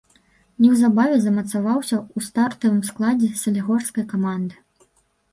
[0.61, 4.55] Неўзабаве замацаваўся ў стартавым складзе салігорскай каманды.